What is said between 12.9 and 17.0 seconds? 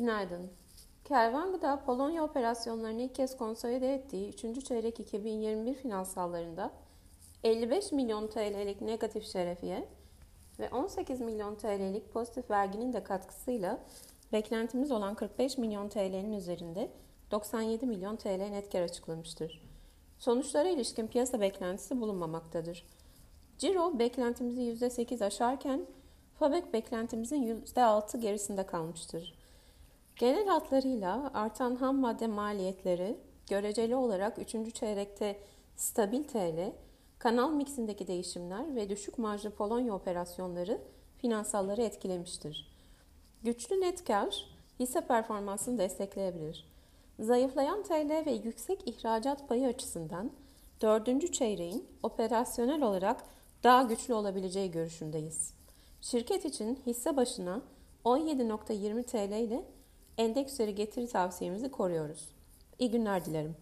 de katkısıyla beklentimiz olan 45 milyon TL'nin üzerinde